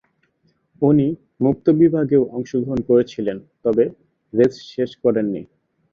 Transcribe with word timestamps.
উনি 0.81 1.07
মুক্ত 1.45 1.65
বিভাগেও 1.81 2.23
অংশগ্রহণ 2.37 2.79
করেছিলেন 2.89 3.37
তবে 3.63 3.83
রেস 4.33 4.53
শেষ 4.71 4.91
করেননি। 5.03 5.41